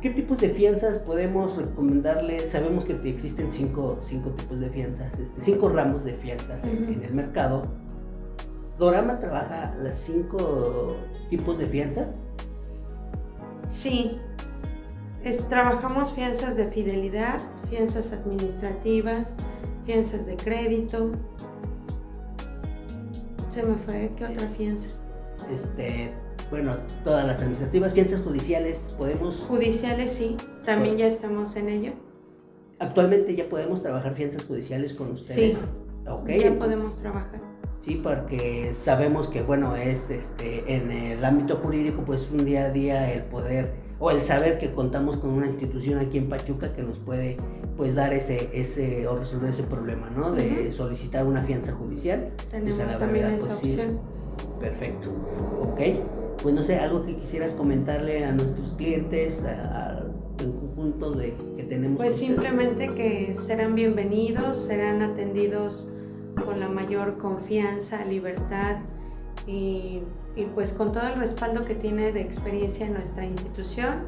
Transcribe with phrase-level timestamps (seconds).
[0.00, 2.48] ¿Qué tipos de fianzas podemos recomendarle?
[2.48, 7.02] Sabemos que existen cinco, cinco tipos de fianzas, este, cinco ramos de fianzas en, en
[7.02, 7.66] el mercado.
[8.78, 10.96] ¿Dorama trabaja los cinco
[11.30, 12.06] tipos de fianzas?
[13.68, 14.12] Sí,
[15.48, 19.34] trabajamos fianzas de fidelidad, fianzas administrativas,
[19.84, 21.10] fianzas de crédito.
[23.50, 24.88] Se me fue, ¿qué otra fianza?
[25.52, 26.12] Este,
[26.50, 29.36] bueno, todas las administrativas, fianzas judiciales, podemos...
[29.48, 31.92] Judiciales sí, también ya estamos en ello.
[32.78, 35.56] Actualmente ya podemos trabajar fianzas judiciales con ustedes.
[35.56, 35.64] Sí,
[36.08, 36.40] okay.
[36.40, 37.40] ya podemos trabajar.
[37.80, 42.70] Sí, porque sabemos que, bueno, es este, en el ámbito jurídico, pues un día a
[42.70, 46.82] día el poder o el saber que contamos con una institución aquí en Pachuca que
[46.82, 47.36] nos puede
[47.76, 50.32] pues dar ese, ese o resolver ese problema, ¿no?
[50.32, 52.30] De solicitar una fianza judicial.
[52.50, 54.00] Tenemos pues a la también esa opción.
[54.60, 55.10] Perfecto.
[55.62, 55.80] Ok.
[56.42, 61.98] Pues no sé, algo que quisieras comentarle a nuestros clientes, al conjunto de que tenemos.
[61.98, 65.88] Pues simplemente que serán bienvenidos, serán atendidos
[66.44, 68.76] con la mayor confianza, libertad
[69.46, 70.02] y,
[70.54, 74.04] pues con todo el respaldo que tiene de experiencia en nuestra institución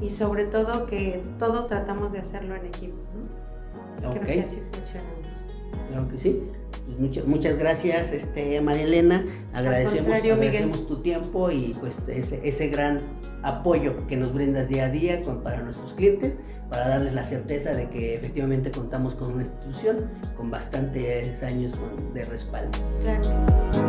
[0.00, 2.98] y sobre todo que todo tratamos de hacerlo en equipo.
[3.98, 5.26] Creo que así funcionamos.
[5.88, 6.42] Claro que sí.
[6.86, 9.24] Pues muchas, muchas gracias, este, María Elena.
[9.54, 13.00] Agradecemos, agradecemos tu tiempo y pues ese, ese, gran
[13.42, 17.72] apoyo que nos brindas día a día con, para nuestros clientes, para darles la certeza
[17.72, 21.72] de que efectivamente contamos con una institución con bastantes años
[22.12, 22.78] de respaldo.
[23.00, 23.83] Claro.